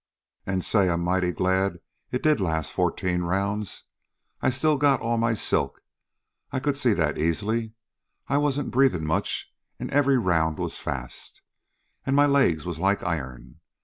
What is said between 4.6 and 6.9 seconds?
got all my silk. I could